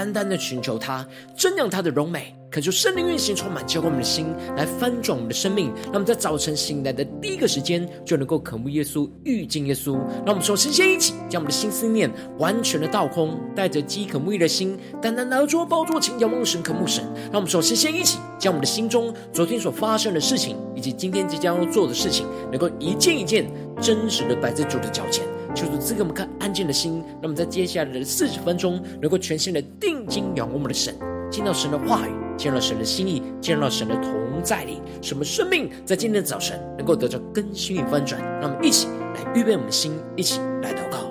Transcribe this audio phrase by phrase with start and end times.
[0.00, 2.34] 单单的寻求他，瞻仰他的荣美。
[2.50, 5.70] 恳求圣灵运行，充满浇灌我们的心，来翻转我们的生命。
[5.84, 9.92] 让我们在早晨醒来的第一个时间，就能够渴慕耶稣、遇见耶稣。
[10.24, 17.04] 让我们首先先一起将我们的心思念完全的倒空，带着饥渴慕义的心，单单来到宝座前仰望神、渴慕神。
[17.24, 27.02] 让我们首先先一起将我们的心中昨天所发生的事情，以及今天即将要做的事情，能够一件一件真实的摆在主的脚前，求主赐给我们看安静的心。
[27.14, 30.94] 让我们在接下来的四十分钟，能够全心的定睛仰望我们的神，
[31.30, 32.12] 见到神的话语。
[32.36, 38.18] 见到神的心意，见到神的同在里，什么生命在今天的早晨能够得到更新与翻转？
[38.40, 41.09] 让我们一起来预备我们的心，一起来祷告。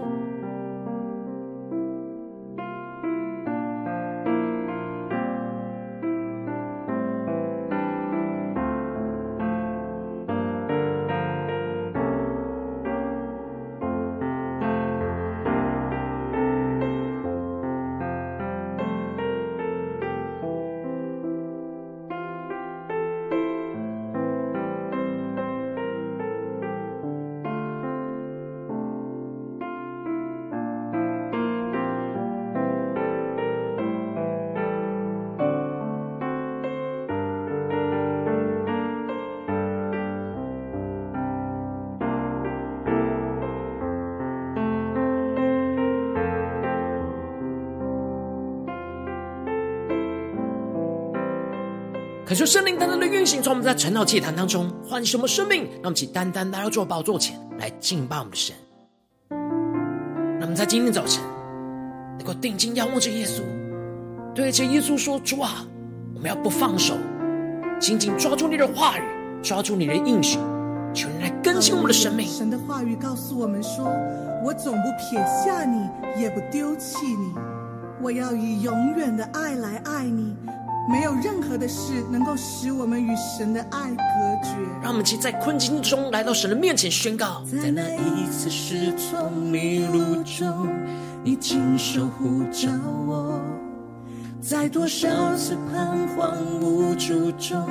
[52.30, 58.56] 恳求圣灵单单的运行，从我们在晨祷祭坛当中唤醒什么生命，让我们起单单来到主宝座前来敬拜我们的神。
[59.32, 61.24] 让我们在今天早晨
[62.20, 63.42] 能够定睛仰望着耶稣，
[64.36, 65.66] 对着耶稣说：“主啊，
[66.14, 66.94] 我们要不放手，
[67.80, 69.02] 紧紧抓住你的话语，
[69.42, 70.38] 抓住你的应许，
[70.94, 73.92] 求你来更新我们的生命。”神的话语告诉我们说
[74.46, 75.90] ：“我总不撇下你，
[76.22, 77.34] 也不丢弃你，
[78.04, 80.36] 我要以永远的爱来爱你。”
[80.90, 84.04] 没有任何的事能够使我们与神的爱隔
[84.42, 84.50] 绝。
[84.82, 90.68] 让我们在困境中来到神的面前宣告：在那一次失措迷路中，
[91.24, 92.68] 你亲手护着
[93.08, 93.40] 我；
[94.42, 97.68] 在多少次彷徨无助中，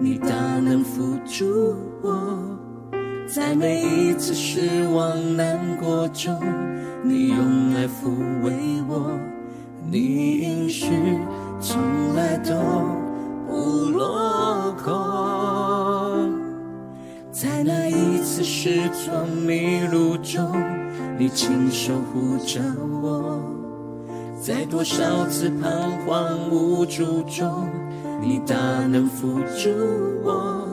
[0.00, 2.10] 你大能扶助我；
[3.28, 6.36] 在每一次失望难过中，
[7.04, 8.10] 你用爱抚
[8.42, 8.52] 慰
[8.88, 9.16] 我。
[9.90, 10.86] 你应许。
[11.60, 12.54] 从来都
[13.46, 16.32] 不落空，
[17.32, 20.52] 在那一次失措迷路中，
[21.18, 22.60] 你亲手护着
[23.02, 23.40] 我；
[24.40, 25.68] 在多少次彷
[26.06, 27.66] 徨无助中，
[28.22, 28.54] 你大
[28.86, 29.68] 能扶住
[30.22, 30.64] 我；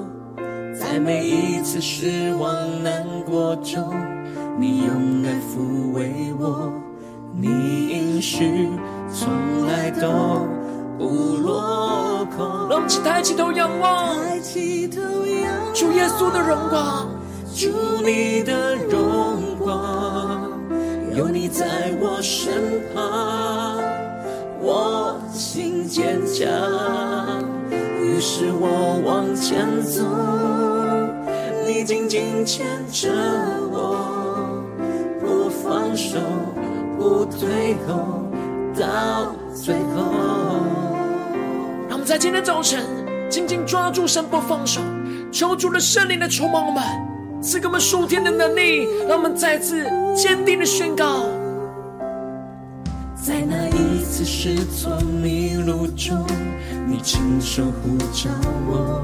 [0.80, 2.54] 在每一次失望
[2.84, 3.92] 难过中，
[4.60, 6.72] 你用爱抚慰我。
[7.38, 7.48] 你
[7.90, 8.70] 应许
[9.12, 10.55] 从来都。
[10.98, 15.74] 不落空，让我们抬起头仰望，抬起头仰望。
[15.74, 17.10] 主耶稣的荣光，
[17.54, 17.68] 主
[18.04, 20.50] 你的荣光，
[21.16, 23.78] 有你在我身旁，
[24.62, 26.48] 我心坚强，
[28.02, 30.02] 于是我往前走，
[31.68, 33.10] 你紧紧牵着
[33.72, 34.64] 我，
[35.20, 36.18] 不放手，
[36.98, 38.25] 不退后，
[38.80, 40.14] 到最后。
[41.88, 42.84] 让我们在今天早晨，
[43.30, 44.82] 紧紧抓住神不放手，
[45.32, 46.84] 求主的圣灵来充满我们，
[47.42, 51.26] 赐给我们属天的能力，让我们再次坚定的宣告。
[53.16, 56.26] 在那一次失措迷路中，
[56.88, 58.30] 你亲手呼召
[58.68, 59.02] 我；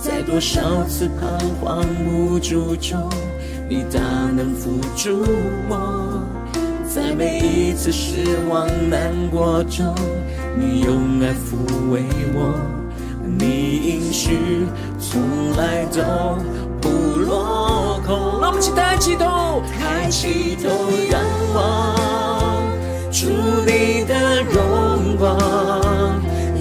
[0.00, 3.08] 在多少次彷徨无助中，
[3.68, 4.00] 你大
[4.34, 5.20] 能扶助
[5.68, 6.01] 我；
[6.94, 9.94] 在每一次失望难过中。
[10.54, 12.02] 你用爱抚慰
[12.34, 12.54] 我，
[13.24, 13.46] 你
[13.78, 14.66] 应许
[15.00, 16.02] 从来都
[16.82, 18.38] 不落空。
[18.42, 20.68] 让我们起抬起头，抬起头
[21.10, 21.18] 仰
[21.54, 21.96] 望，
[23.10, 23.28] 主
[23.64, 25.38] 你的荣光，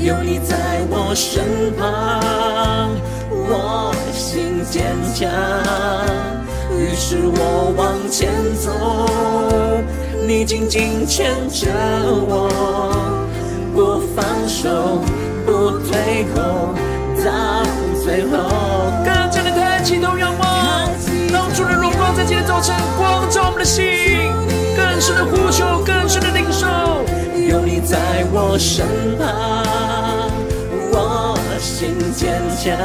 [0.01, 1.44] 有你在我身
[1.75, 2.89] 旁，
[3.30, 5.30] 我心坚强，
[6.80, 8.72] 于是我往前走，
[10.27, 11.68] 你紧紧牵着
[12.27, 12.50] 我。
[13.73, 15.00] 不放手，
[15.45, 16.73] 不退后，
[17.23, 17.63] 到
[18.03, 18.38] 最后。
[19.03, 20.89] 更加的抬起头仰望，
[21.31, 23.83] 让主的荣光在今天早晨光照我们的心，
[24.75, 26.68] 更深的呼求，更深的领受。
[27.50, 27.97] 有你在
[28.31, 28.85] 我身
[29.18, 30.29] 旁，
[30.91, 32.77] 我心坚强，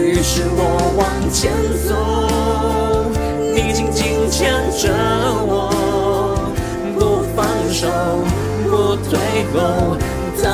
[0.00, 1.52] 于是我往前
[1.86, 1.94] 走，
[3.54, 4.88] 你紧紧牵着
[5.46, 5.69] 我，
[7.80, 7.88] 手，
[8.68, 9.18] 不退
[9.54, 9.96] 后，
[10.42, 10.44] 到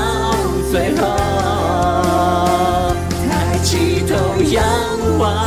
[0.70, 1.02] 最后。
[3.28, 4.14] 抬起头
[4.44, 4.62] 仰
[5.18, 5.44] 望，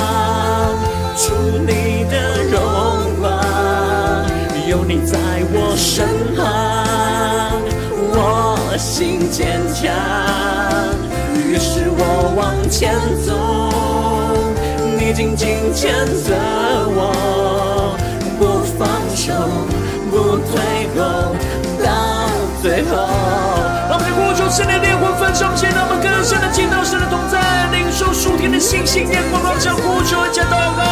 [1.16, 1.32] 主
[1.66, 2.60] 你的荣
[3.22, 3.32] 光，
[4.68, 5.18] 有你在
[5.54, 6.06] 我身
[6.36, 6.44] 旁，
[8.12, 9.80] 我心坚强。
[11.34, 12.02] 于是我
[12.36, 12.94] 往前
[13.26, 13.32] 走，
[15.00, 16.36] 你紧紧牵着
[16.92, 17.96] 我，
[18.38, 18.42] 不
[18.78, 18.86] 放
[19.16, 19.32] 手，
[20.12, 20.60] 不退
[20.98, 21.00] 后，
[22.62, 23.08] 最后。
[23.90, 27.40] 让我们呼求圣灵的烈火焚烧，让我们更深的进到神的同在，
[27.72, 30.84] 领受属天的星星点光，让这呼求加祷告，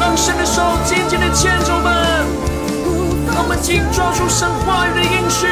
[0.00, 1.92] 让神的手紧紧的牵着我们，
[3.32, 5.46] 让我们紧抓住神话语的应许，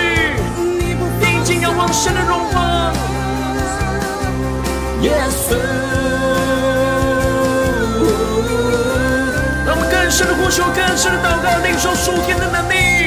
[1.21, 2.93] 定睛仰望神的荣光。
[5.03, 5.55] 耶稣，
[9.65, 13.00] 让我们更深的呼求，更深的祷告，领受属天的能力。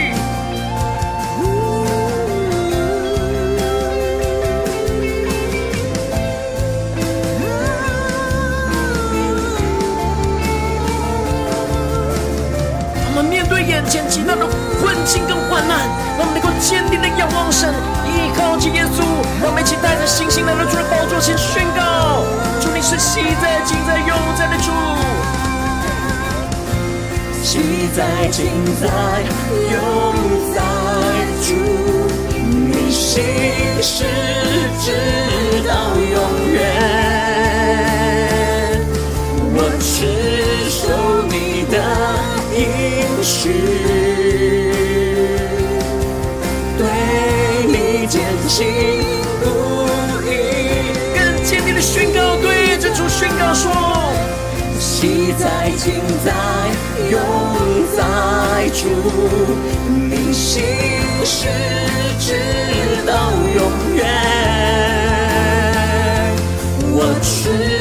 [13.93, 14.41] 前极大的
[14.81, 15.77] 困境跟患难，
[16.17, 17.69] 让我们能够坚定的仰望神，
[18.09, 19.05] 依靠着耶稣。
[19.39, 22.25] 让我们一起带着信心来到主的宝座前宣告：
[22.59, 24.73] 主，你是昔在、今在、永在的主。
[27.43, 28.49] 昔在、今
[28.81, 28.89] 在、
[29.69, 29.77] 永
[30.55, 30.72] 在
[55.63, 55.93] 爱情、
[56.25, 56.29] 在、
[57.09, 57.17] 永
[57.95, 58.03] 在
[58.73, 58.83] 主，
[59.87, 60.61] 你心
[61.23, 61.47] 事
[62.19, 62.35] 直
[63.07, 64.03] 到永远。
[66.91, 67.72] 我知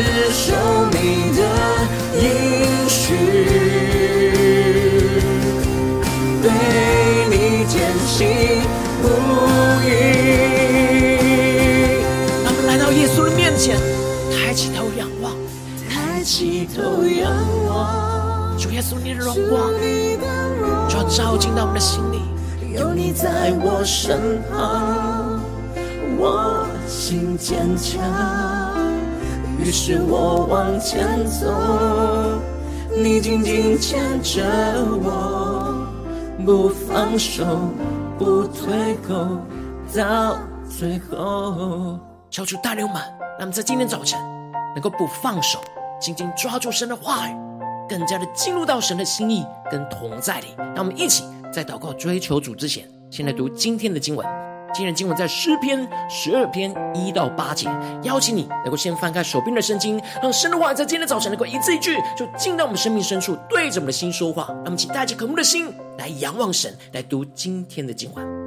[18.93, 19.73] 稣你的荣光，
[20.87, 22.21] 就要照进到我们的心里。
[22.77, 25.41] 有你在我身旁，
[26.19, 28.03] 我心坚强，
[29.59, 31.51] 于是我往前走，
[32.95, 34.43] 你紧紧牵着
[35.03, 35.87] 我，
[36.45, 37.45] 不放手，
[38.19, 39.39] 不退后，
[39.97, 40.37] 到
[40.69, 41.99] 最后。
[42.31, 43.03] 求主带领我们，
[43.39, 44.19] 让我们在今天早晨
[44.75, 45.59] 能够不放手，
[45.99, 47.33] 紧紧抓住神的话语，
[47.93, 50.47] 更加的进入到神的心意跟同在里。
[50.75, 54.27] 让我们一起在祷告追求主之前，先来读今天的经文。
[54.73, 57.69] 今日经文在诗篇十二篇一到八节。
[58.05, 64.47] 邀请你能够先翻开手边的圣经，让神的话在今天的早晨能够一字一句，就进到我们生命深处，对着我们的心说话。
[64.49, 68.42] 让我们请带着渴慕的心来仰望神，来读今天的经文。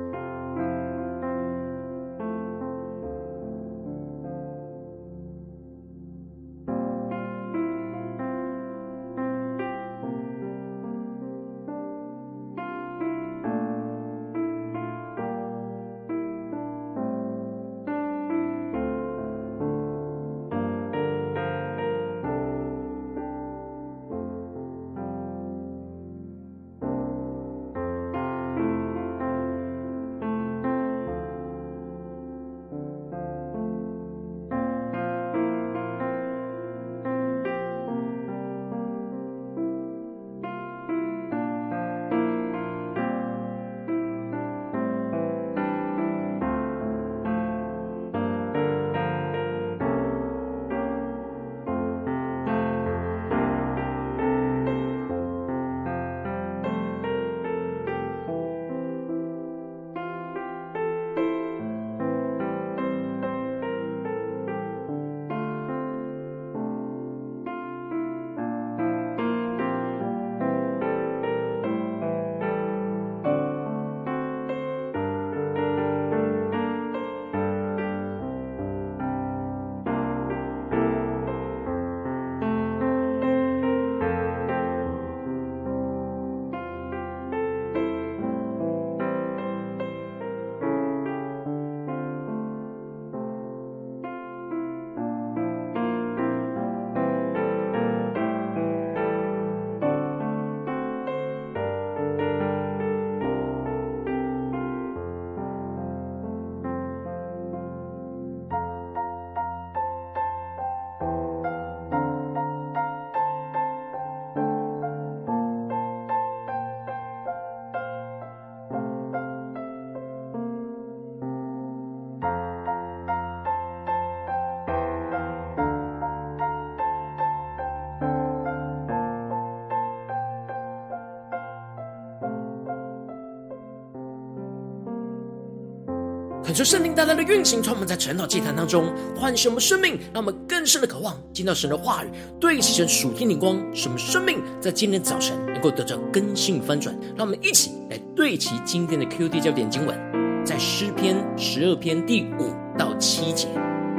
[136.55, 142.07] 求圣灵大大的运行，从我们在晨祷祭坛当中唤醒我们生命，让我们更深的渴望见到神的话语，
[142.39, 146.97] 对齐神属天灵光，使我们生命在今天早晨能够得到更新翻转。
[147.17, 149.99] 让我们一起来对齐今天的 QD 焦点经文，
[150.45, 153.49] 在诗篇十二篇第五到七节，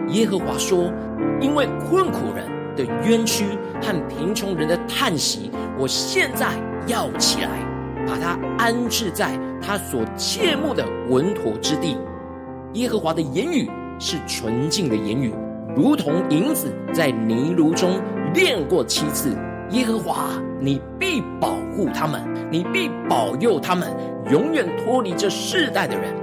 [0.09, 0.91] 耶和华说
[1.43, 3.45] ：“因为困苦人的冤屈
[3.83, 6.55] 和贫穷人的叹息，我现在
[6.87, 7.51] 要起来，
[8.07, 11.99] 把他安置在他所切慕的稳妥之地。”
[12.77, 15.33] 耶和华的言语是纯净的言语，
[15.75, 17.99] 如同银子在泥炉中
[18.35, 19.35] 炼过七次。
[19.71, 20.29] 耶和华，
[20.61, 23.89] 你必保护他们，你必保佑他们，
[24.31, 26.15] 永远脱离这世代的人。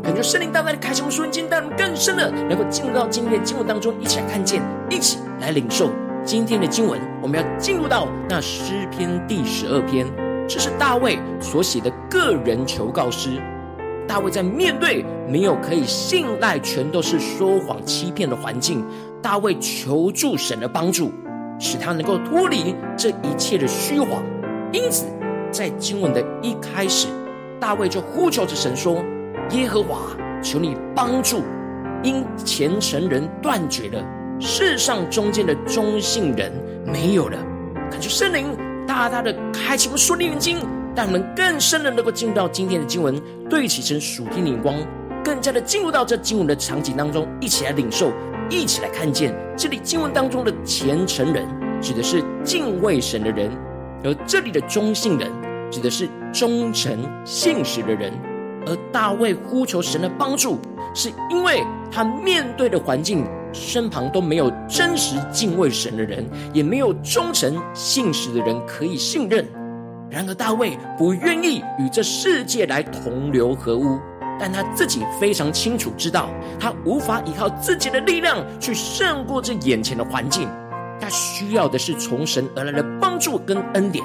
[0.00, 5.90] 感觉圣灵大大的开启我们属灵经，带我们更深的能够进入到今天的经文当中，一起来看见，一起来领受
[6.24, 7.00] 今天的经文。
[7.20, 10.06] 我们要进入到那诗篇第十二篇，
[10.48, 13.42] 这是大卫所写的个人求告诗。
[14.06, 18.84] 大卫在面对没有可以信赖、全都是说谎欺骗的环境，
[19.20, 21.10] 大卫求助神的帮助，
[21.58, 24.22] 使他能够脱离这一切的虚谎。
[24.72, 25.06] 因此，
[25.50, 27.08] 在经文的一开始，
[27.58, 29.04] 大卫就呼求着神说
[29.50, 29.98] ：“耶和华，
[30.42, 31.42] 求你帮助，
[32.02, 34.04] 因虔诚人断绝了，
[34.38, 36.52] 世上中间的忠信人
[36.84, 37.38] 没有了。”
[37.90, 40.58] 感谢圣灵大大的开启我们属灵眼睛。
[40.96, 44.74] 让我们更深的能够进入到今天的经文，对齐成属天灵光，
[45.22, 48.10] 更加的进入到这经文的场景当中，一起来领受，
[48.48, 51.46] 一起来看见这里经文当中的虔诚人，
[51.82, 53.50] 指的是敬畏神的人；
[54.04, 55.30] 而这里的忠信人，
[55.70, 58.10] 指的是忠诚信实的人。
[58.66, 60.58] 而大卫呼求神的帮助，
[60.94, 61.62] 是因为
[61.92, 66.24] 他面对的环境身旁都没有真实敬畏神的人，
[66.54, 69.46] 也没有忠诚信实的人可以信任。
[70.08, 73.98] 然而，大卫不愿意与这世界来同流合污，
[74.38, 80.48] 但他自己非常清楚知道，他无法依靠自己的力量去胜过这眼前的环境，
[81.00, 84.04] 他需要的是从神而来的帮助跟恩典。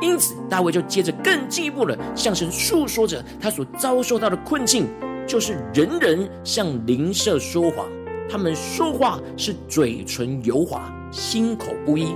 [0.00, 4.86] 因此，大卫就接着更进一步的向神诉说着他所遭受到的困境，
[5.26, 7.86] 就是人人向邻舍说谎，
[8.30, 12.14] 他们说话是嘴唇油滑，心口不一。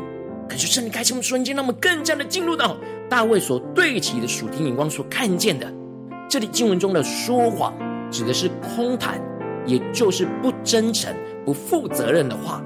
[0.50, 2.76] 感谢圣灵开启我们瞬间，让我们更加的进入到
[3.08, 5.72] 大卫所对齐的属天眼光所看见的。
[6.28, 7.72] 这里经文中的说谎，
[8.10, 9.20] 指的是空谈，
[9.64, 11.14] 也就是不真诚、
[11.44, 12.60] 不负责任的话。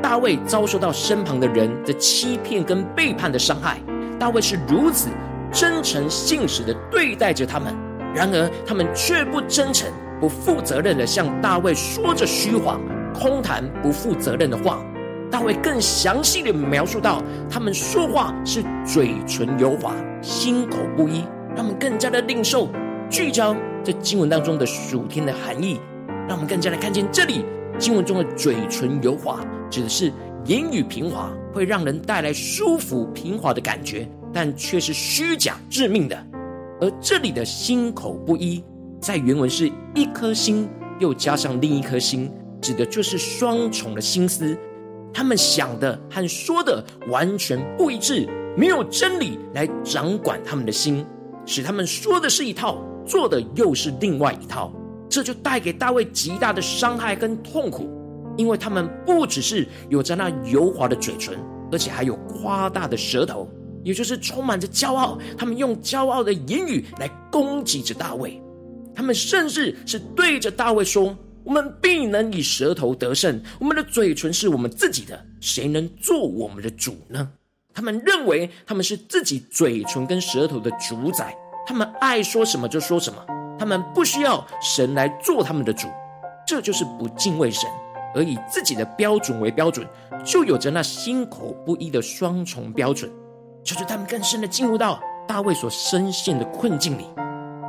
[0.00, 3.80] 大卫遭受到身旁的人的欺骗跟背叛的伤害，
[4.16, 5.08] 大卫是如此
[5.50, 7.74] 真诚信实的对待着他们，
[8.14, 12.80] 然而他们却不真诚、不负责任的向大卫说着虚谎、
[13.12, 14.80] 空谈、不负责任的话。
[15.30, 21.22] 大卫更详细的描述到，他们说话是嘴唇油滑，心口不一，
[21.54, 22.68] 让我们更加的领受
[23.10, 23.54] 聚焦
[23.84, 25.78] 在经文当中的属天的含义，
[26.26, 27.44] 让我们更加的看见这里
[27.78, 30.12] 经文中的嘴唇油滑，指的是
[30.46, 36.26] 言语平滑，会让人带来舒服平滑的感觉，但却是虚假致命的。
[36.80, 38.64] 而这里的心口不一，
[39.00, 40.68] 在原文是一颗心
[40.98, 42.32] 又加上另一颗心，
[42.62, 44.56] 指的就是双重的心思。
[45.12, 51.04] 他们想的和说的完全不一致，没有真理来掌管他们的心，
[51.44, 54.72] 使他们说的是一套，做的又是另外一套。
[55.08, 57.88] 这就带给大卫极大的伤害跟痛苦，
[58.36, 61.36] 因为他们不只是有着那油滑的嘴唇，
[61.72, 63.48] 而且还有夸大的舌头，
[63.82, 65.18] 也就是充满着骄傲。
[65.36, 68.40] 他们用骄傲的言语来攻击着大卫，
[68.94, 71.16] 他们甚至是对着大卫说。
[71.44, 77.30] 我们必能以舌头得胜，我们的嘴唇是我们自己的，谁能做我们的主呢？
[77.72, 83.24] 他们认为他们是自己嘴唇跟舌头的主宰，他们爱说什么就说什么，
[83.58, 85.86] 他们不需要神来做他们的主，
[86.46, 87.70] 这就是不敬畏神，
[88.14, 89.86] 而以自己的标准为标准，
[90.24, 93.10] 就有着那心口不一的双重标准，
[93.62, 97.04] 就是他们更深的进入到大卫所深陷的困境里。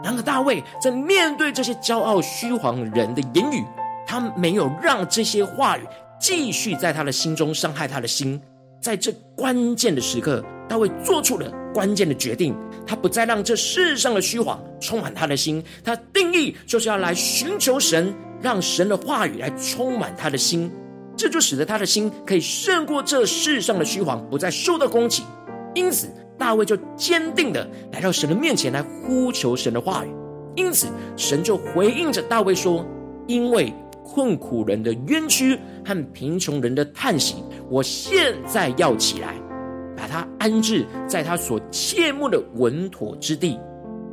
[0.04, 3.64] 然而，大卫在面对这些骄傲虚谎人的言语，
[4.08, 5.82] 他没有让这些话语
[6.20, 8.42] 继续在他的心中伤害他的心。
[8.82, 12.56] 在这关键的时刻，大卫做出了关键的决定，
[12.88, 15.62] 他不再让这世上的虚谎充满他的心。
[15.84, 20.72] 他定义就是要来寻求神，让神的话语来充满他的心。
[21.18, 25.24] 这就使得他的心可以胜过这世上的虚谎，不再受到攻击。
[25.76, 30.10] 因此，大卫就坚定的来到神的面前来呼求神的话语，
[30.56, 32.86] 因此神就回应着大卫说
[33.28, 33.72] ：“因为
[34.04, 37.36] 困苦人的冤屈和贫穷人的叹息，
[37.70, 39.36] 我现在要起来，
[39.96, 43.60] 把他安置在他所切慕的稳妥之地。”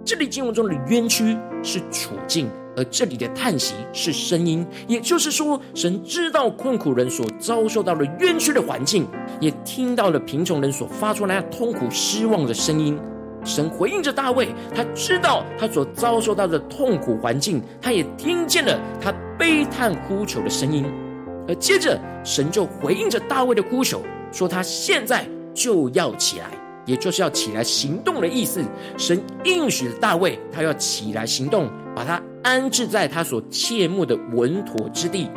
[0.04, 9.08] 这里经文中的冤屈是处境，而这里的叹息是声音，也就是说，神知道困苦人所遭受到的冤屈的环境，
[9.40, 12.98] 也听到了贫穷人所发出来痛苦失望的声音。
[13.44, 20.84] 神回应着大卫，他知道他所遭受到的痛苦环境，他也听见了他悲叹呼求的声音。
[21.48, 24.02] 而接着，神就回应着大卫的呼求，
[24.32, 26.50] 说他现在就要起来，
[26.84, 28.60] 也就是要起来行动的意思。
[28.98, 35.28] 神应许了大卫，他要起来行动，把他安置在他所切慕的稳妥之地。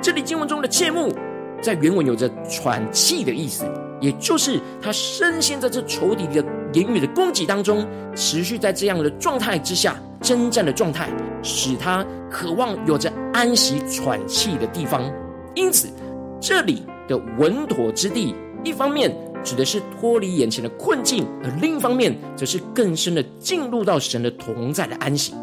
[0.00, 1.12] 这里经文中的切慕，
[1.60, 3.66] 在原文有着喘气的意思，
[4.00, 6.42] 也就是他深陷在这仇敌的
[6.72, 11.10] 言语的攻击当中，持续在这样的状态之下征战的状态，
[11.42, 15.12] 使他渴望有着安息喘气的地方。
[15.54, 15.86] 因此，
[16.40, 25.34] 这里的稳妥之地，一方面指的是脱离眼前的困境，而另一方面则是更深的进入到神的同在的安息。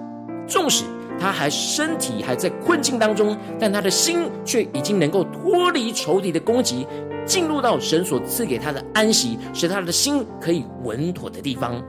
[0.48, 0.84] 纵使
[1.20, 6.88] 他还身体还在困境当中，但他的心却已经能够脱离仇敌的攻击，
[7.26, 11.82] 进入到神所赐给他的安息，使他的心可以稳妥的地方。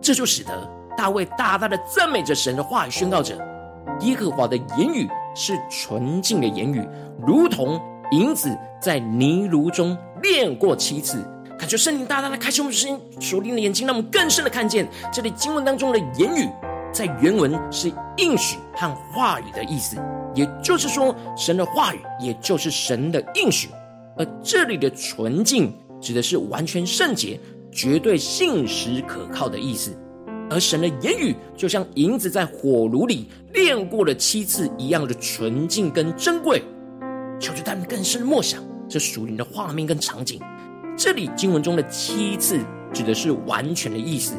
[0.00, 3.36] 这就使得大卫大大的赞美着神的话语，宣告着
[4.00, 5.08] 耶和华的言语。
[5.36, 6.80] 是纯净的言语，
[7.26, 7.80] 如同
[8.12, 11.28] 银子在泥炉中炼过七次。
[11.58, 16.48] 感谢圣灵大大的开启我们心属灵的眼睛，让我们更深的看见这里经文当中的言语，
[16.94, 19.96] 在原文是应许和话语的意思。
[20.34, 23.68] 也就是说，神的话语也就是神的应许。
[24.16, 27.38] 而这里的纯净指的是完全圣洁、
[27.72, 29.90] 绝对信实可靠的意思。
[30.50, 36.62] 而神的言语就像银子在火炉里炼过了七次一样的纯净跟珍贵，
[37.40, 40.40] 求主他们更深默想这属灵的画面跟场景。
[40.96, 42.60] 这里经文中的七次
[42.92, 44.34] 指的是完全的意思，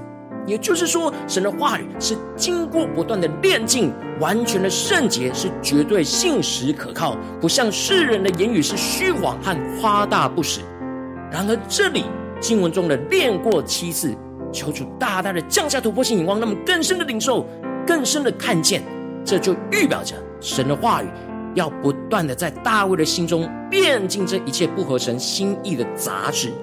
[0.46, 10.62] 也就是说，神的话语是经过不断的炼净，完全的圣洁，是绝对信实可靠，不像世人的言语是虚谎和夸大不实。
[11.32, 12.06] 然而，这里
[12.40, 14.16] 经文中的炼过七次。
[14.54, 17.46] 求主大大的降下突破性眼光，那么更深的领受，
[17.86, 18.82] 更深的看见，
[19.26, 21.08] 这就预表着神的话语
[21.56, 26.54] 要不断的在大卫的心中炼净这一切不合神心意的杂质。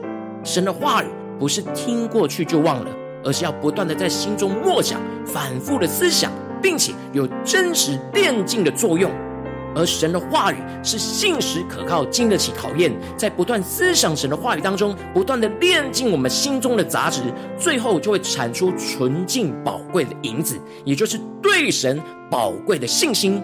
[0.42, 1.07] 神的话语
[1.38, 2.90] 不是听过去就忘了，
[3.24, 9.11] 而是要不断的在心中默想、反复的思想，并且有真实炼净的作用。
[9.74, 17.22] 而神的话语是信实可靠，经得起考验，在不断思想神的话语当中，不断的炼净我们心中的杂质，
[17.58, 21.98] 最后就会产出纯净宝贵的银子，也就是对神
[22.30, 23.42] 宝贵的信心。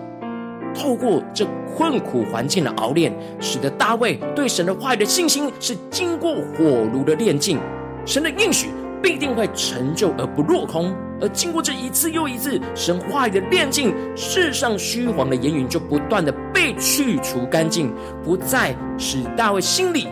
[0.75, 3.11] 透过这困苦环境的熬炼，
[3.41, 7.59] 使得大卫对神的话语的信心是经过火炉的炼净，
[8.05, 8.69] 神的应许
[9.03, 10.95] 必定会成就而不落空。
[11.21, 20.07] 而经过这一次又一次神话语的炼净，世上虚谎的言语就不断的被去除干净，不再使大卫心里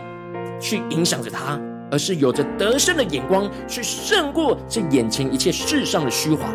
[0.59, 1.57] 去影响着他，
[1.89, 6.53] 而是有着得胜的眼光去胜过这眼前一切世上的虚谎。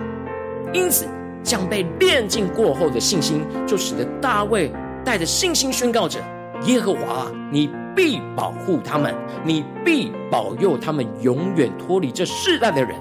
[0.74, 1.06] 因此，
[1.42, 4.70] 将被炼净过后的信心，就使得大卫
[5.02, 6.18] 带着信心宣告着：
[6.66, 12.94] 耶和华，你必保护他们，你必保佑他们，永远脱离这世代的人。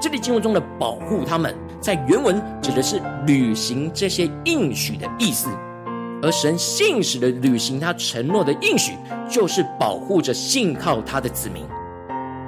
[0.00, 5.48] 这里经文中的保护他们，在原文指的是履行这些应许的意思，
[6.22, 8.92] 而神信实的履行他承诺的应许，
[9.28, 11.64] 就是保护着信靠他的子民。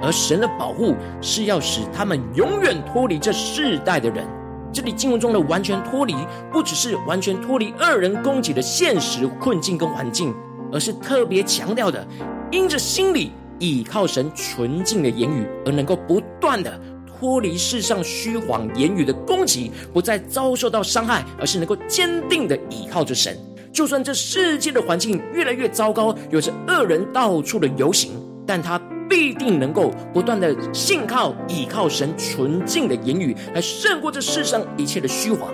[0.01, 4.25] 而神的保护是要使他们永远脱离这世代的人。
[4.73, 6.15] 这里经文中的完全脱离，
[6.49, 10.33] 不只是完全脱离二人攻击的现实困境跟环境，
[10.71, 12.05] 而是特别强调的，
[12.51, 16.79] 因着心里倚靠神纯净的言语，而能够不断的。
[17.05, 23.37] 脱离世上虚谎言语的攻击，不再遭受到伤害，而是能够坚定的倚靠着神。
[23.71, 35.53] 就算这世界的环境越来越糟糕，有着恶人到处的游行，但他必定能够不断的信靠、倚靠神纯净的言语，来胜过这世上一切的虚谎。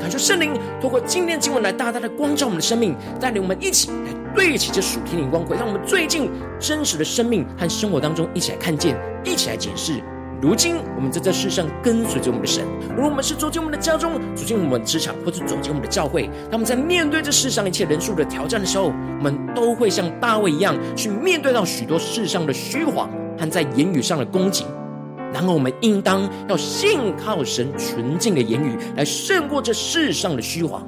[0.00, 10.02] 感谢圣灵透过今天经文来大大的光照我们的生命，带领我们一起来对齐这属天的光辉，让我们最近真实的生命和生活当中一起来看见，一起来检视。
[10.40, 12.66] 如今，我们在这世上跟随着我们的神，
[12.96, 24.64] 无论我们是走进我们的家中，走进我们职场，或者走进我们的教会，他们在面对这世上一切人数的挑战的时候，我们都会像大卫一样，去面对到许多世上的虚谎和在言语上的攻击。
[25.32, 30.84] 然后，我们应当要信靠神纯净的言语，来胜过这世上的虚谎。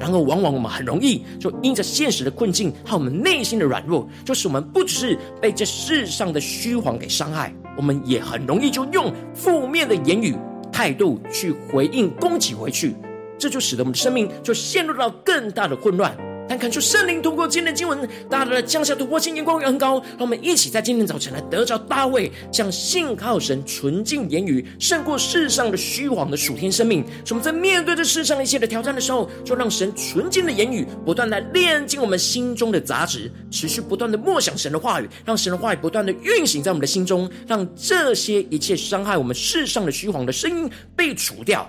[0.00, 7.54] 然而，往往我们很容易就因着现实的困境和我们内心的软弱，就使我们不只是被这世上的虚谎给伤害。
[7.76, 10.36] 我们也很容易就用负面的言语
[10.70, 12.94] 态度去回应攻击回去，
[13.38, 16.16] 这就使得我们的生命就陷入到更大的混乱。
[16.54, 27.04] 但看出圣灵通过今天的经文，大大的降下突破性眼光与恩膏，让我们一起在今天早晨来得着大卫将信靠神纯净言语胜过世上的虚谎的属天生命。
[27.24, 41.68] 使我们在面对这世上一切的挑战的时候，就让神纯净的言语不断来炼净我们心中的杂质，持续不断的默想神的话语，让神的话语不断的运行在我们的心中，让这些一切伤害我们世上的虚谎的声音被除掉，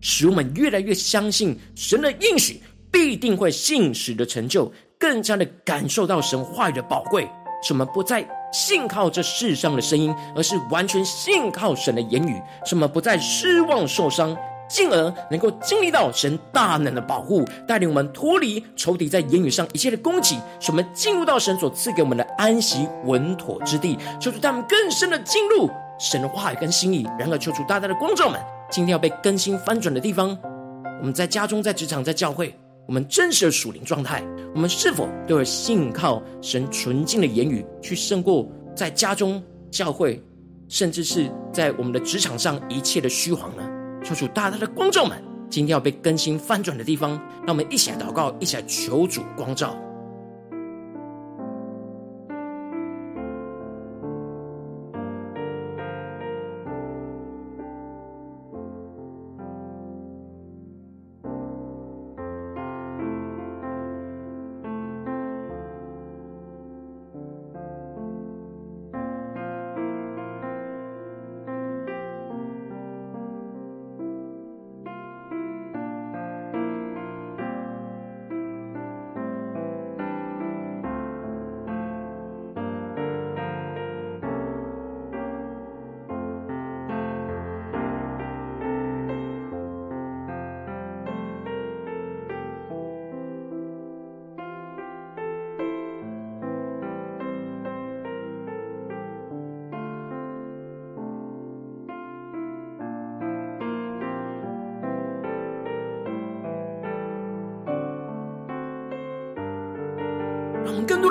[0.00, 2.58] 使我们越来越相信神的应许。
[2.94, 7.28] 必定会信实的成就，更加的感受到神话语的宝贵，
[7.60, 14.36] 使我们不再信靠这世上的声音，而是完全信靠神的言语，使我们不再失望受伤，
[14.68, 27.04] 进而能够经历到神大能的保护，带领我们脱离仇敌在言语上一切的攻击，使我们进入到神所赐给我们的安息稳妥之地，求主带我们更深的进入神的话语跟心意。
[27.18, 30.38] 然而，求主大大的光照们，今天要被更新翻转的地方，
[31.00, 32.56] 我们在家中、在职场、在教会。
[32.86, 34.22] 我们真实的属灵状态，
[34.54, 40.22] 我们是否都有信靠神纯净的言语，去胜过在家中、教会，
[40.68, 43.62] 甚至是在我们的职场上一切的虚谎呢？
[44.04, 47.12] 求主大大的光照们，今天要被更新翻转的地方，
[47.46, 49.74] 让我们一起来祷告，一起来求主光照。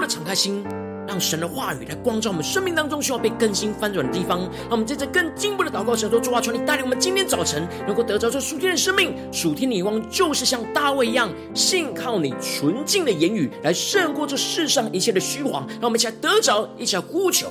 [0.04, 0.63] 的敞开心，
[1.08, 4.42] 让神的话语来光照我们生命当中需要被更新翻转的地方。
[4.42, 9.16] 让我们在这更进一步的祷告，神说：主啊，求你带领我们今天早晨能够得着这属天的生命。
[9.32, 15.66] 属天的眼光就是像大卫一样，信靠你纯净的言语来胜过这世上一切的虚谎。
[15.68, 17.48] 让我们一起来得着，一起来呼求。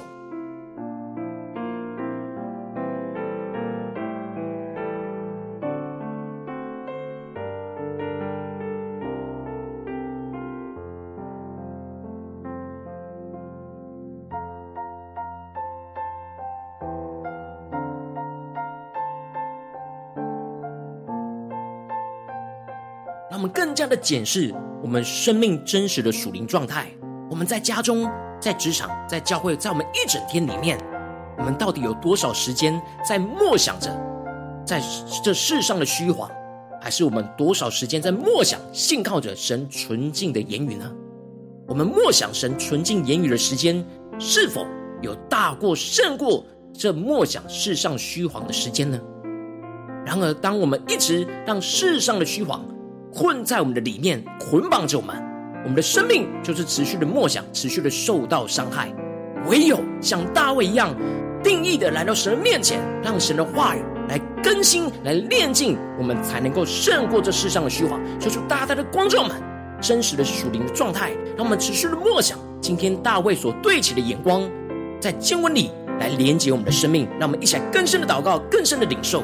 [23.43, 26.87] 我们更加的检视我们生命真实的属灵状态。
[27.29, 30.79] 我们在家中、在职场、在教会，在我们一整天里面，
[31.37, 33.91] 我们到底有多少时间在默想着
[34.65, 34.81] 在
[35.25, 36.31] 这世上的虚谎，
[36.81, 40.89] 还是我们多少时间在默想、信靠着神纯净的言语呢？
[41.67, 43.85] 我们默想神纯净言语的时间，
[44.21, 44.65] 是否
[45.01, 49.01] 有大过、胜过这默想世上虚谎的时间呢？
[50.07, 52.65] 然而，当我们一直让世上的虚谎，
[53.15, 55.15] 困在我们的里面，捆绑着我们，
[55.63, 58.93] 我们的生命就是持续的默想，持续的受到伤害。
[59.47, 60.95] 唯有像大卫一样，
[61.43, 68.01] 定义的来到神的面前，让神的话语来更新、来炼净，我们才能够胜过这世上的虚谎。
[68.19, 69.37] 说出大大的光照们，
[69.81, 74.49] 真实的属灵的状态，让我们持续的默想今天大卫所对齐的眼光，
[75.01, 75.71] 在经文里
[76.01, 79.23] 来连接我们的生命，让我们一起来更深的祷告，更深的领受。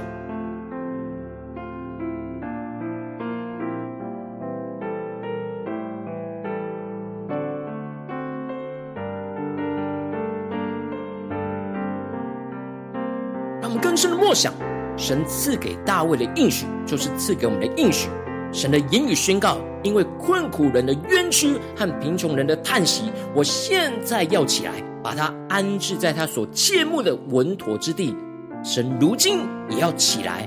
[14.28, 14.52] 默想，
[14.94, 18.10] 神赐给大卫的应许，就是赐给我们的应许。
[18.52, 28.14] 神的言语宣告：因为困苦人的冤屈和贫穷人的叹息，我现在要起来，把他安置在他所切慕的稳妥之地。
[28.62, 29.38] 神如今
[29.70, 30.46] 也要起来，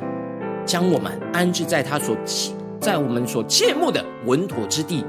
[0.64, 5.04] 将我们安置在他所切，在我们所切慕的稳妥之地。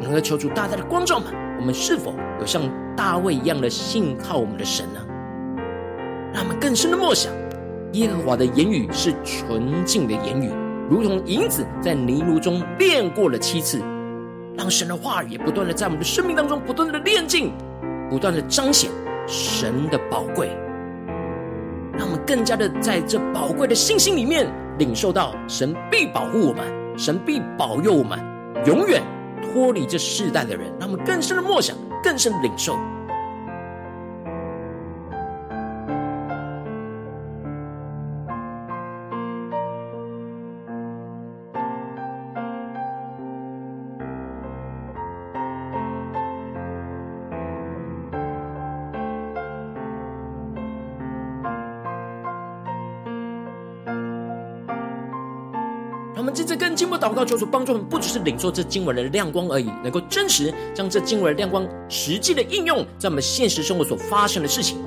[0.00, 1.26] 能够求主大大的光照们，
[1.60, 2.62] 我们是否有像
[2.96, 5.00] 大卫一样的信靠我们的神呢？
[6.32, 7.30] 让我们更深的默想。
[7.96, 10.50] 耶和华的言语是纯净的言语，
[10.90, 13.80] 如同银子在泥炉中炼过了七次。
[14.54, 17.54] 让神的话语也不断的在我们的生命当中不断的炼净，
[18.10, 18.90] 不断的彰显
[19.26, 20.50] 神的宝贵。
[21.96, 24.46] 让我们更加的在这宝贵的信心里面
[24.78, 26.66] 领受到神必保护我们，
[26.98, 28.18] 神必保佑我们
[28.66, 29.02] 永远
[29.40, 32.76] 脱离这世代的人，让我们更深的默想，更深的领受。
[56.76, 64.78] 经文祷告求主帮助我们，不只是领受这经文的亮光而已，能够真实将这经文的亮光实际的应用在我们现实生活所发生的事情。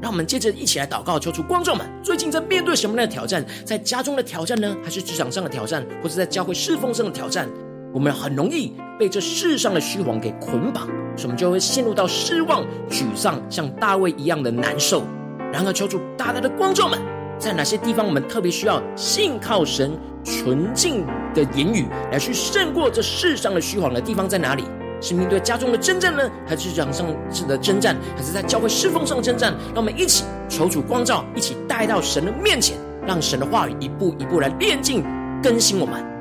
[0.00, 3.44] 让我们接着一起来祷告，求主光照们最近在面对什么样的挑战？
[3.64, 4.76] 在家中的挑战呢？
[4.84, 5.84] 还是职场上的挑战？
[6.02, 7.48] 或者在教会侍奉上的挑战？
[7.92, 15.04] 我们很容易被这世上的虚谎给捆绑，所以我们就会陷入到失望、沮丧，像大卫一样的难受。
[15.52, 16.98] 然而，求主大大的光照们，
[17.38, 19.98] 在哪些地方我们特别需要信靠神？
[20.26, 24.64] 纯净的言语来去胜过这世上的虚谎的地方在哪里？
[24.98, 27.06] 是面对家中的征战呢，还是职场上
[27.46, 29.52] 的征战，还是在教会侍奉上的征战？
[29.74, 35.04] 让我们一起求主光照，一起带到神的面前，让神的话语一步一步来炼净、
[35.42, 36.13] 更新我们。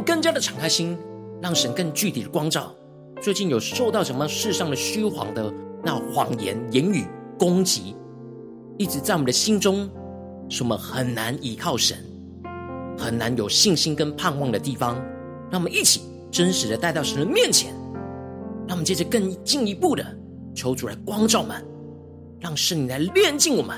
[0.00, 0.96] 更加的敞开心，
[1.40, 2.74] 让神更具体的光照。
[3.20, 5.52] 最近有受到什么世上的虚谎的
[5.84, 7.04] 那谎言言语
[7.38, 7.94] 攻击，
[8.78, 9.88] 一直在我们的心中，
[10.48, 11.98] 是我们很难依靠神，
[12.98, 14.96] 很难有信心跟盼望的地方。
[15.50, 17.74] 让我们一起真实的带到神的面前，
[18.66, 20.04] 让我们接着更进一步的
[20.54, 21.62] 求主来光照们，
[22.38, 23.76] 让圣灵来炼净我们。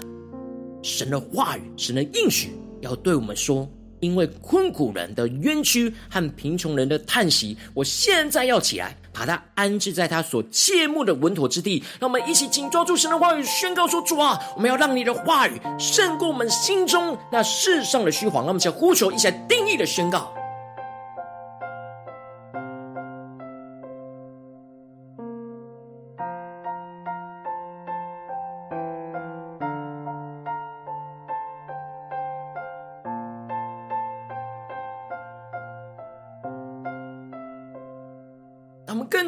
[0.82, 3.68] 神的话语，神的应许，要对我们说。
[4.02, 11.82] 因为困苦人的冤屈和贫穷人的叹息，我现在要起来，把他安置在他所切慕的稳妥之地。
[12.00, 18.42] 让我们一起紧抓住神的话语，宣告说：主啊，我们要让你的话语胜过我们心中那世上的虚晃。
[18.42, 20.34] 让我们一起来呼求，一起来定义的宣告。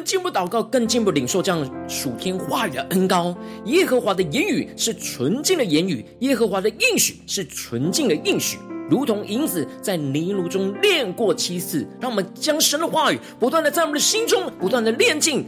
[0.05, 3.35] 进一步祷告，更进一步领受这样属天话语的恩高。
[3.65, 11.85] 耶和华的言语是纯净的言语，耶和华的应许是纯净的应许，如同银子在泥炉中炼过七次。
[11.99, 15.43] 让我们将神的话语不断的在我们的心中不断的炼净，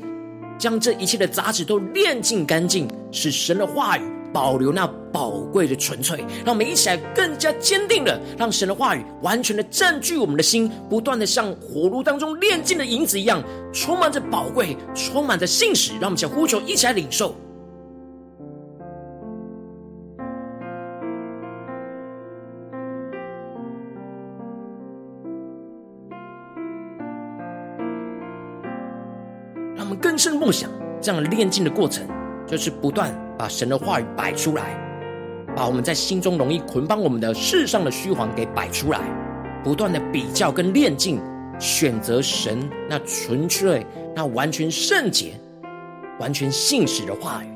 [0.57, 4.16] 将这一切的杂质都炼净干净，使神的话语。
[4.33, 13.41] 保留那宝贵的纯粹，让我们一起来更加坚定的，让神的话语完全的占据我们的心，不断的像火炉当中炼金的银子一样，
[13.73, 15.93] 充满着宝贵，充满着信实。
[15.93, 17.35] 让我们一起来呼求，一起来领受。
[29.75, 30.69] 让我们更深的梦想
[31.01, 32.07] 这样炼金的过程，
[32.47, 33.13] 就是不断。
[33.37, 34.75] 把神的话语摆出来，
[35.55, 38.99] 把我们在心中容易捆绑我们的世上的虚谎给摆出来，
[39.63, 41.21] 不断的比较跟炼净，
[41.59, 45.33] 选择神那纯粹、那完全圣洁、
[46.19, 47.47] 完全信实的话语，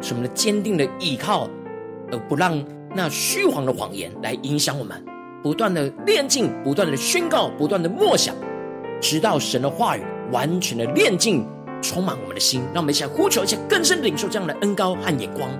[0.00, 1.48] 使我们的坚定的依靠，
[2.10, 2.60] 而不让
[2.92, 5.00] 那虚谎的谎言来影响我们。
[5.44, 8.34] 不断的炼净，不断的宣告，不断的默想，
[9.00, 11.46] 直到神的话语完全的炼净。
[11.80, 15.50] 充满我们的心，让我们一起来呼求，一起更深的领受这样的恩高和眼光。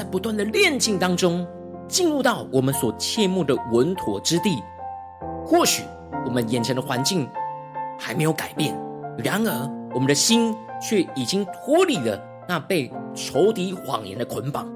[0.00, 1.46] 在不断的炼净当中，
[1.86, 4.62] 进入到我们所切慕的稳妥之地。
[5.44, 5.82] 或许
[6.24, 7.28] 我们眼前的环境
[7.98, 8.74] 还没有改变，
[9.18, 9.52] 然而
[9.92, 14.66] 我们的心却已经脱离了那被仇敌谎言的捆绑，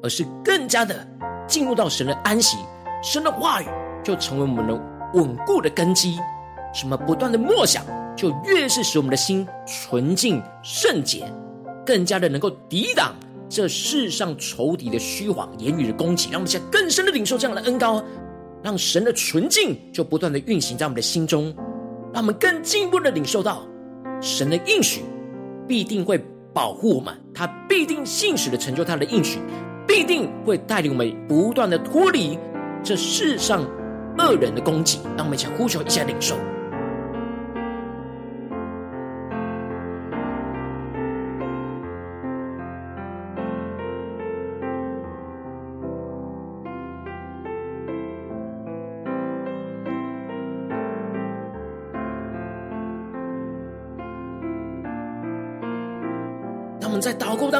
[0.00, 1.04] 而是更加的
[1.48, 2.58] 进入到神的安息。
[3.02, 3.66] 神的话语
[4.04, 4.80] 就成为我们的
[5.14, 6.20] 稳固的根基。
[6.72, 11.24] 什么不断的默想，就越是使我们的心纯净圣洁，
[11.84, 13.12] 更加的能够抵挡。
[13.48, 18.04] 这世上仇敌的虚谎言语的攻击，让我们现在更深的领受这样的恩膏，
[18.62, 21.54] 让神的纯净就不断的运行在我们的心中，
[22.12, 23.66] 让我们更进一步的领受到
[24.20, 25.02] 神的应许
[25.66, 29.38] 必定会保护我们，他必定信实的成就他的应许，
[29.86, 32.38] 必定会带领我们不断的脱离
[32.82, 33.64] 这世上
[34.18, 36.36] 恶人的攻击，让我们一起呼求一下领受。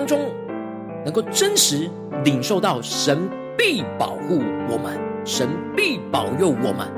[0.09, 0.19] 中，
[1.05, 1.89] 能够真实
[2.25, 6.89] 领受到神必保护我们，神必保佑我们，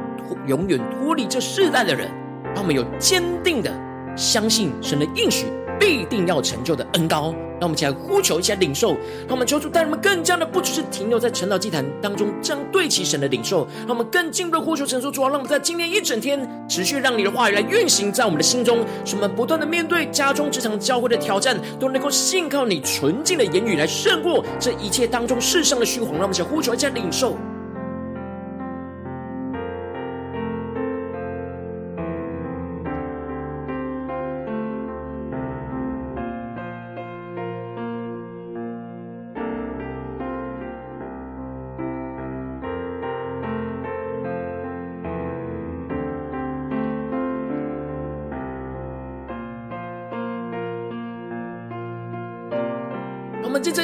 [0.47, 2.09] 永远脱离这世代的人，
[2.55, 3.71] 让我们有坚定的
[4.17, 5.47] 相信神的应许。
[5.79, 8.93] 必定要成就的恩高，让我们一起来呼求一下领受，
[9.27, 27.37] 让我们求主带我们更加的不只是停留在晨祷祭坛当中这样对齐神的领受，让我们更进一步的呼求神说主啊，让我们在今天一整天持续让你的话语来运行在我们的心中，使我们不断的面对家中职场教会的挑战，都能够信靠你纯净的言语来胜过这一切当中世上的虚谎，让我们一起来呼求一下领受。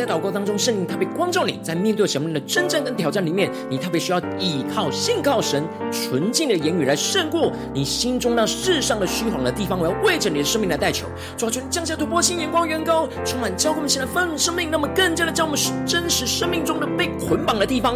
[0.00, 9.78] 在祷告当中，圣灵特别光照你，在面对什么样的征战跟挑战里面，你特别需要依靠、信靠神纯净的言语来胜过你心中那世上的虚谎的地方。
[9.78, 17.94] 我要为着你的生命来代求，主啊，求你降下突破性眼光，远高充满教会我们现在丰盛生命，那么更加的将我们真实生命中的被捆绑的地方。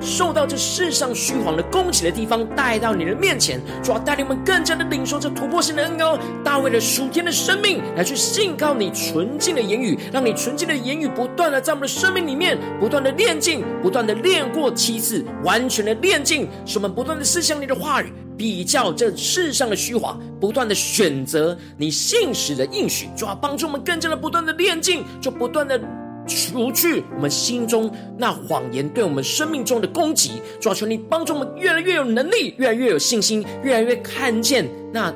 [0.00, 6.18] 受到这世上虚谎的攻击的地方，带到你的面前，主要带领我们更加的领受这突破性的恩膏。
[6.42, 25.80] 大卫的属天的生命，来去信靠你纯净的言语，让你纯净的言语不断的在我们的生命里面不断的炼净，不断的炼过七次，完全的炼净，使我们不断的思想你的话语，比较这世上的虚华，不断的选择你信实的应许，主要帮助我们更加的不断的炼净，就不断的。
[26.26, 35.12] 除去我们心中那谎言对我们生命中的攻击，主要求你帮助我们越来越有能力，越来越有信心，越来越看见那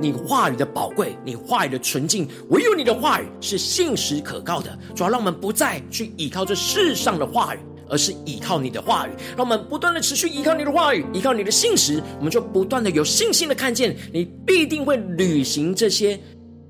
[0.00, 2.26] 你话语的宝贵，你话语的纯净。
[2.50, 9.10] 唯有你的话语是信实可靠的，主要让我们不再去依靠这世上的话语，而是依靠你的话语。
[9.36, 16.18] 让我们不断的持续依靠你的话语，依靠你的信实，我们就不断的有信心的看见你必定会履行这些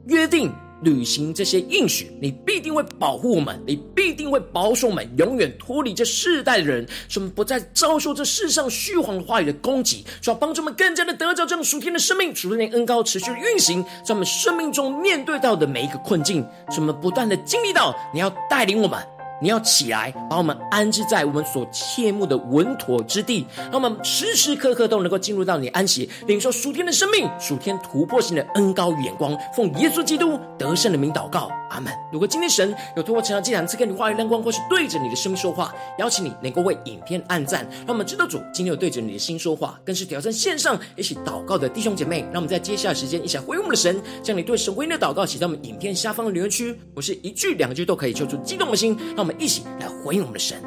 [0.06, 0.50] 约定。
[0.82, 19.17] 履行这些应许，你必定会保护我们，你必定会保守我们，永远脱离这世代的人，使我们不再遭受这世上虚谎的话语的攻击，需要帮助我们更加的得着这种属天的生命，属天的恩高持续运行，在我们生命中面对到的每一个困境，使我们不断的经历到你要带领我们。
[19.40, 29.36] 你要起来，把我们安置在我们所切慕的稳妥之地，让我们时时刻刻都能够进入到你安息，领受属天的生命、属天突破性的恩膏与眼光。
[29.54, 31.92] 奉耶稣基督得胜的名祷告，阿门。
[32.12, 42.20] 如果今天神有透过晨祷祭坛赐给你话语亮光，或是对着你的生命说话，邀请你能够为影片按赞，让我们知道主今天有对着你的心说话，更是挑战线上一起祷告的弟兄姐妹。
[42.32, 50.58] 让我们在接下来时间一起来回应我们的神，将你对神回应的祷告写在我们影片下方的留言区，我是一句两句都可以，求出激动的心，让我们我们一起来回应我们的神。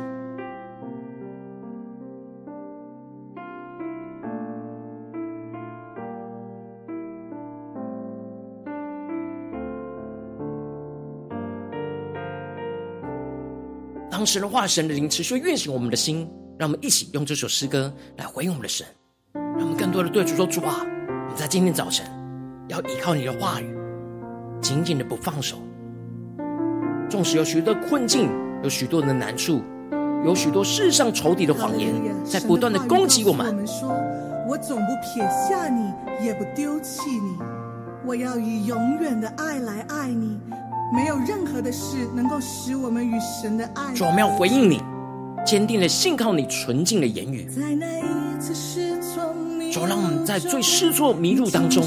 [14.11, 18.85] 当神的话、神的灵持续运行我们的心，让我们一起用这首诗歌来回应我们的神。
[19.33, 20.85] 让我们更多的对主说：“主啊，
[21.27, 22.05] 你在今天早晨
[22.67, 23.75] 要依靠你的话语，
[24.61, 25.57] 紧紧的不放手，
[27.09, 28.29] 纵使有许多的困境，
[28.63, 29.61] 有许多的难处，
[30.23, 31.93] 有许多世上仇敌的谎言
[32.23, 33.47] 在不断的攻击我们。
[33.47, 33.89] 我们说，
[34.47, 35.91] 我总不撇下你，
[36.23, 37.37] 也不丢弃你。
[38.05, 40.39] 我要以永远的爱来爱你。
[40.93, 43.93] 没有任何的事能够使我们与神的爱。
[43.93, 44.81] 主，我们要回应你，
[45.45, 47.49] 坚定的信靠你纯净的言语。
[49.71, 51.83] 主，让我们在最失措迷路当中，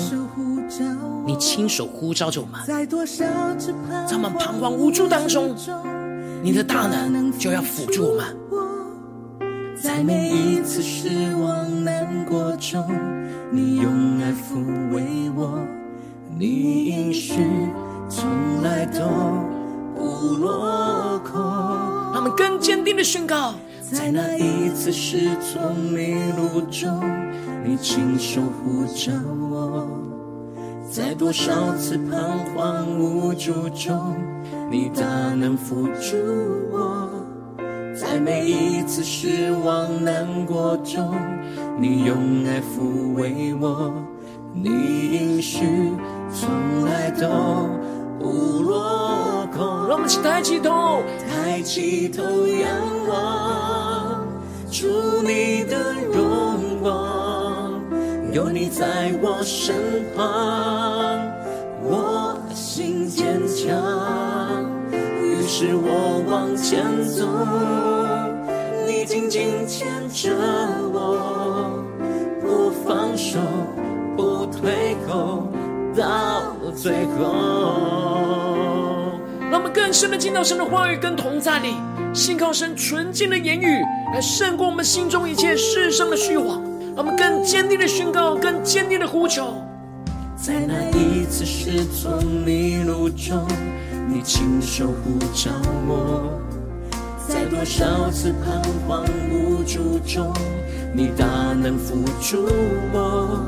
[1.26, 5.54] 你亲手呼召着我们；在我们彷徨无助当中，
[6.44, 8.36] 你的大能就要辅助我们。
[9.74, 12.86] 在每一次失望难过中，
[13.50, 15.02] 你用爱抚慰
[15.34, 15.58] 我，
[16.38, 17.40] 你应许。
[18.10, 18.28] 从
[18.62, 19.00] 来都
[19.96, 21.40] 不落空。
[22.12, 27.00] 他们更坚定的宣告，在那一次失措迷路中，
[27.64, 29.14] 你亲手呼召
[29.50, 29.88] 我；
[30.90, 34.14] 在多少次彷徨无助中，
[34.70, 36.16] 你大能扶助
[36.72, 37.08] 我；
[37.94, 41.14] 在每一次失望难过中，
[41.78, 43.92] 你用爱抚慰我，
[44.52, 44.68] 你
[45.12, 45.92] 应许
[46.32, 47.28] 从来都。
[48.16, 48.30] 不
[48.62, 52.70] 落空，让我们一起抬起头，抬起头仰
[53.06, 54.26] 望，
[54.70, 54.86] 主
[55.22, 57.72] 你的荣光，
[58.32, 59.74] 有你在我身
[60.16, 61.23] 旁，
[62.76, 64.68] 心坚强，
[65.22, 67.24] 于是我往前走，
[68.84, 70.34] 你紧紧牵着
[70.92, 71.70] 我，
[72.42, 73.38] 不放手，
[74.16, 75.46] 不退后。
[75.96, 76.42] 到
[76.74, 77.76] 最后，
[79.52, 81.76] 让我们更深的进到神的话语跟同在里，
[82.12, 83.68] 信靠神纯净的言语，
[84.12, 86.60] 来胜过我们心中一切世上的虚谎。
[86.96, 89.54] 让我们更坚定的宣告，更坚定的呼求。
[90.46, 93.46] 在那一次失措迷路中，
[94.06, 95.50] 你亲手呼召
[95.88, 96.28] 我；
[97.26, 100.30] 在多少次彷徨无助中，
[100.92, 102.46] 你大能扶住
[102.92, 103.40] 我。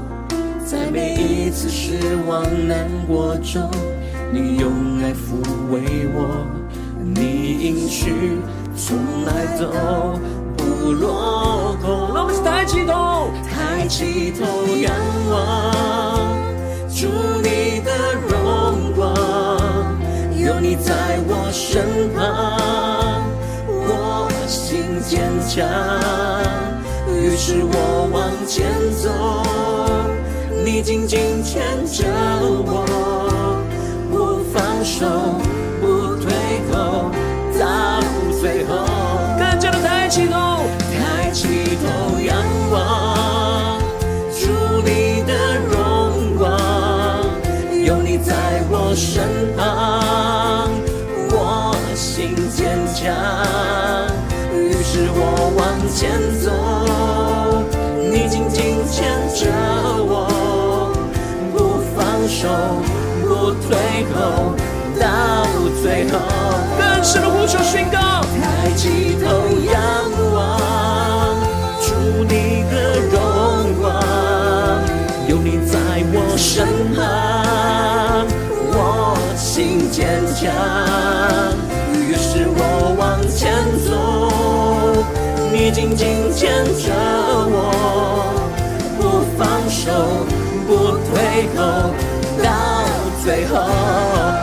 [0.65, 3.71] 在每一次失望难过中，
[4.33, 6.47] 你用爱抚慰我，
[7.05, 8.39] 你应许
[8.75, 10.19] 从来都
[10.57, 12.15] 不落空。
[12.15, 14.47] 让我们抬起头，抬起头
[14.79, 14.95] 仰
[15.31, 16.16] 望，
[16.99, 17.09] 祝
[17.43, 19.15] 你的荣光，
[20.35, 23.23] 有你在我身旁，
[23.69, 25.69] 我心坚强，
[27.15, 28.65] 于是我往前
[28.97, 29.11] 走。
[30.65, 32.07] 你紧紧牵着
[32.65, 33.61] 我，
[34.11, 35.05] 不放手，
[55.97, 56.11] 前
[56.43, 56.53] 走，
[58.13, 59.47] 你紧紧牵着
[60.05, 60.93] 我。
[61.57, 62.47] 不放手
[63.23, 64.53] 不退后，
[65.01, 65.47] 到
[65.83, 66.19] 最后。
[66.79, 69.46] 更深的呼求宣告，抬起头
[85.77, 86.89] 紧紧牵着
[87.53, 88.33] 我，
[88.97, 89.93] 不放手，
[90.67, 91.93] 不退后。
[92.43, 92.49] 到
[93.23, 93.61] 最后，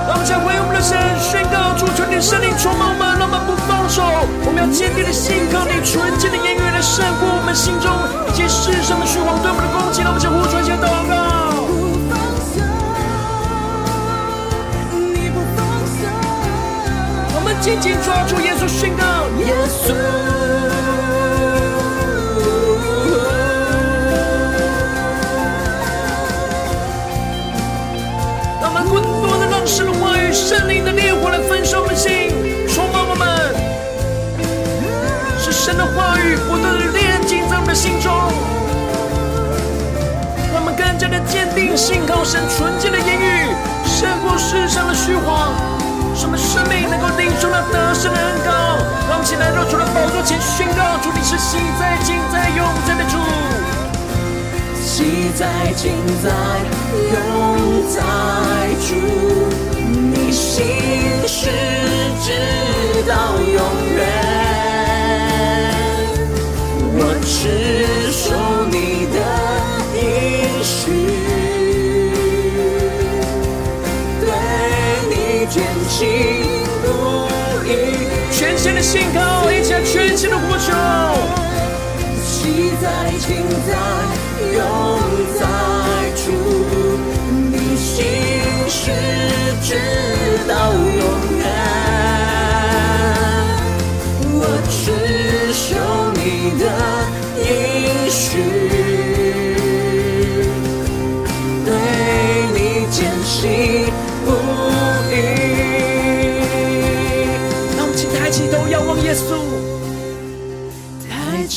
[0.05, 4.03] 让我们将为我们的神宣告主，求你圣灵充满我们，让我们不放手。
[4.45, 7.89] 我们要坚定的信靠你纯净的言语，来胜过我们心中
[8.29, 10.05] 一切世上的虚谎对我们的攻击。
[10.05, 11.65] 让我们将呼出一些祷告。
[11.65, 12.13] 不放
[12.53, 12.61] 手，
[15.17, 15.65] 你不放
[15.97, 16.05] 手。
[17.33, 19.97] 我们紧紧抓住耶稣宣告，耶稣。
[30.53, 32.29] 圣灵的烈火来焚烧我们心，
[32.69, 33.25] 充满我们。
[35.41, 38.13] 是神的话语不断的炼净在我们的心中，
[40.53, 43.49] 让我们更加的坚定信靠神纯净的言语，
[43.81, 45.57] 胜过世上的虚谎。
[46.13, 48.77] 什么生命能够领受那得胜的恩膏？
[49.09, 53.17] 让我们起来到主的宝座前宣告：主，你是昔在、今在、永在的主。
[54.85, 56.29] 昔在、今在、
[57.09, 58.05] 永在
[58.85, 59.42] 主，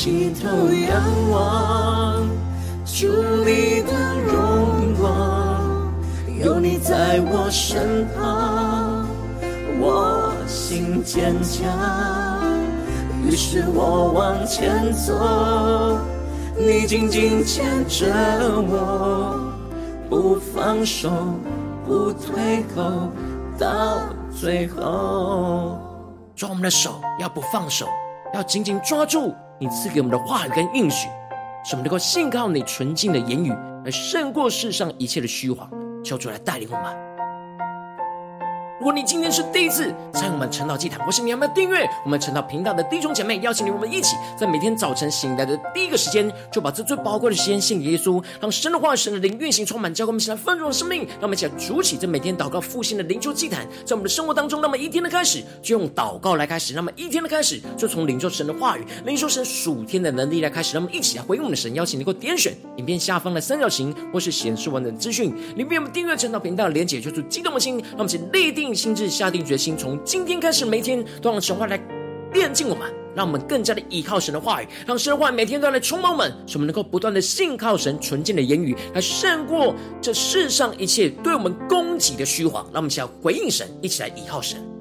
[0.07, 2.28] 低头仰望，
[2.84, 3.09] 主
[3.44, 3.92] 你的
[4.24, 5.92] 荣光，
[6.40, 9.04] 有你在我身旁，
[9.80, 11.66] 我心坚强。
[13.24, 15.98] 于是我往前走，
[16.57, 18.07] 你紧紧牵着
[18.46, 19.40] 我，
[20.09, 21.11] 不放手，
[21.84, 23.11] 不退后，
[23.59, 23.98] 到
[24.30, 25.80] 最后。
[26.36, 27.88] 抓我们的手，要不放手，
[28.32, 29.34] 要紧紧抓住。
[29.59, 31.09] 你赐给我们的话语跟应许，
[31.64, 33.50] 使我们能够信靠你纯净的言语，
[33.84, 35.70] 而胜过世上一切的虚谎。
[36.04, 37.05] 求主来带领我们。
[38.79, 51.07] 如果你今天是第一次参与我们晨祷祭坛，或是你有没有订阅我们晨祷频道的弟兄姐妹，邀请你我们一起在每天早晨醒来的第一个时间，就把这最宝贵的时间献给耶稣，让神的话、神的灵运行充满，教灌我们起来丰盛的生命。
[51.07, 60.74] 让我们一起来筑起这每天祷告复兴的灵修祭坛，在我们的生活当中，那么一天的开始就用祷告来开始，那么一天的开始就从领受神的话语、领受神属天的能力来开始。
[60.74, 71.81] 让我们一起来回应我们的神，邀请你能够点选影片下方的三角形，或是显示完整资讯里面我们订阅晨祷频道连结，就是激动的心，让我们一起立定心智，下定决心，从今天开始，每天都让神话来
[72.33, 82.64] 炼净我们，让我们更加的依靠神的话语，让神话每天都来充满我们，使我们能够不断的信靠神纯净的言语，来胜过这世上一切对我们攻击的虚谎。
[82.73, 84.76] 让我们想要回应神，一起来依靠神。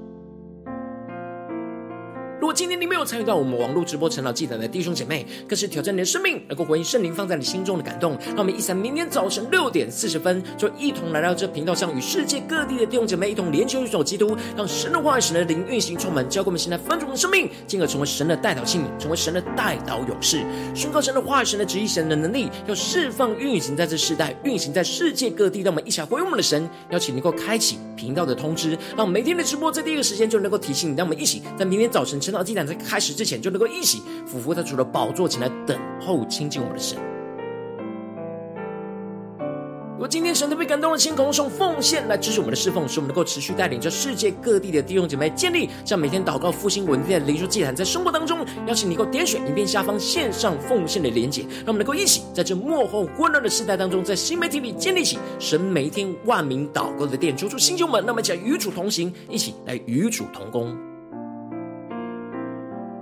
[2.45, 8.15] 如果今天你没有参与到我们网络直播晨祷祭坛的弟兄姐妹，更是挑战你的生命，能够回应圣灵放在你心中的感动。
[8.23, 20.43] 让我们一起在明天早晨六点四十分，就一同来到这频道上，与世界各地的弟兄姐妹一同联结、一手基督，让神的话语、神的灵运行充满，教灌我们现在丰盛的生命，进而成为神的代祷器皿，成为神的代祷勇士，
[20.75, 25.61] 宣告神的话语、神的旨意、神的能力，要释放运行在这世代，运行在世界各地。
[25.61, 30.95] 让我们一起来回应我们的神，邀请能够开启频道的通知，让每天的直播在第一个时间就能够提醒你。
[30.95, 36.97] 让我们一起在明天早晨晨祷祭坛在开始之前，就能够一起俯伏在主的宝座前来等候亲近我们的神。
[39.93, 60.77] 如果今天神特别感动的心，空用奉献来支持我们的侍奉，使我们能够持续带领着世界各地的弟兄姐妹建立像每天祷告复兴稳定的灵修祭坛，在生活当中，邀请你能够点选影片下方线上奉献的连结，让我们能够一起在这幕后混乱的时代当中，在新媒体里建立起神每一天万名祷告的殿，求出新旧们，那么一起来与主同行，一起来与主同工。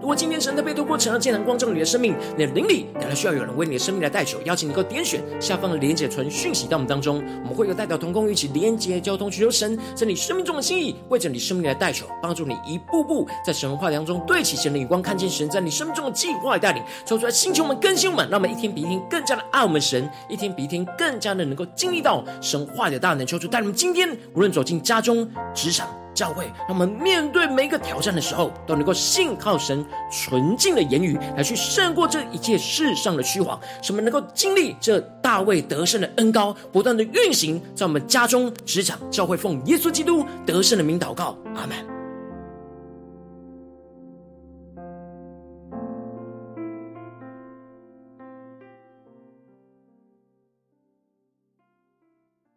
[0.03, 25.87] 如果今天神特别透过晨祷祭坛光照你的生命，你的灵里感到需要有人为你的生命来代求，邀请你能够点选下方的连结存讯息到我们当中，我们会有代表同工一起连结交通，寻求神在你生命中的心意，为着你生命来代求，帮助你一步步在神话当中对齐神的眼光，看见神在你生命中的计划带领，抽出来星球们更新我们，让我们一天比一天更加的爱我们神，一天比一天更加的能够经历到神话的大能，抽出带你们今天无论走进家中、职场。
[26.13, 33.59] 教会，让我们面对每一个挑战的时候，都能够信靠神纯净的言语，来去胜过这一切世上的虚谎。
[33.81, 41.92] 使我们能够经历这大卫得胜的恩高，不断的运行在我们家中、职场、教会，奉耶稣基督得胜的名祷告，阿门。